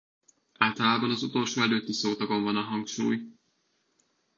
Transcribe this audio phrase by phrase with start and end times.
[0.57, 3.19] Általában az utolsó előtti szótagon van a hangsúly.